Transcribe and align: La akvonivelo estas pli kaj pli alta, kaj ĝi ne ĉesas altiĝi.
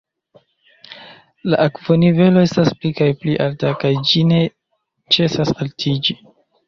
La 1.53 1.59
akvonivelo 1.65 2.43
estas 2.47 2.73
pli 2.79 2.91
kaj 3.01 3.09
pli 3.25 3.35
alta, 3.45 3.75
kaj 3.85 3.93
ĝi 4.13 4.25
ne 4.33 4.41
ĉesas 5.17 5.55
altiĝi. 5.59 6.19